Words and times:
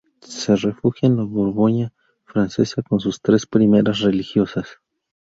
Se 0.41 0.55
refugia 0.55 1.05
en 1.07 1.17
la 1.17 1.21
Borgoña 1.25 1.93
francesa 2.25 2.81
con 2.81 2.99
sus 2.99 3.21
tres 3.21 3.45
primeras 3.45 3.99
religiosas. 3.99 4.79